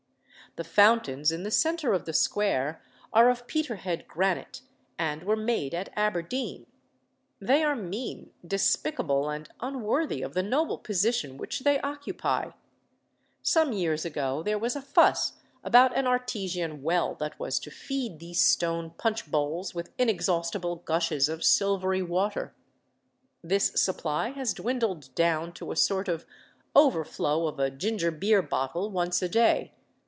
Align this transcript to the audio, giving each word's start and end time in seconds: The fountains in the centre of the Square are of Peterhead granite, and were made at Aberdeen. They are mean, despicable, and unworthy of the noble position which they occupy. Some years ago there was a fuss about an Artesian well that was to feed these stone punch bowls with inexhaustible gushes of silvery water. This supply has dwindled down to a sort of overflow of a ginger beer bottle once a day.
The 0.57 0.65
fountains 0.65 1.31
in 1.31 1.43
the 1.43 1.49
centre 1.51 1.93
of 1.93 2.03
the 2.03 2.11
Square 2.11 2.83
are 3.13 3.29
of 3.29 3.47
Peterhead 3.47 4.05
granite, 4.05 4.59
and 4.99 5.23
were 5.23 5.37
made 5.37 5.73
at 5.73 5.93
Aberdeen. 5.95 6.65
They 7.39 7.63
are 7.63 7.73
mean, 7.73 8.31
despicable, 8.45 9.29
and 9.29 9.47
unworthy 9.61 10.21
of 10.21 10.33
the 10.33 10.43
noble 10.43 10.77
position 10.77 11.37
which 11.37 11.61
they 11.61 11.79
occupy. 11.79 12.51
Some 13.41 13.71
years 13.71 14.03
ago 14.03 14.43
there 14.43 14.59
was 14.59 14.75
a 14.75 14.81
fuss 14.81 15.39
about 15.63 15.95
an 15.95 16.05
Artesian 16.05 16.83
well 16.83 17.15
that 17.15 17.39
was 17.39 17.57
to 17.61 17.71
feed 17.71 18.19
these 18.19 18.41
stone 18.41 18.89
punch 18.97 19.31
bowls 19.31 19.73
with 19.73 19.93
inexhaustible 19.97 20.75
gushes 20.83 21.29
of 21.29 21.45
silvery 21.45 22.01
water. 22.03 22.53
This 23.41 23.71
supply 23.81 24.31
has 24.31 24.53
dwindled 24.53 25.15
down 25.15 25.53
to 25.53 25.71
a 25.71 25.77
sort 25.77 26.09
of 26.09 26.25
overflow 26.75 27.47
of 27.47 27.57
a 27.57 27.69
ginger 27.71 28.11
beer 28.11 28.41
bottle 28.41 28.89
once 28.91 29.21
a 29.21 29.29
day. 29.29 29.71